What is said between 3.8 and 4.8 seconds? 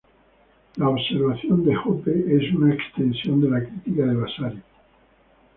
de Vasari.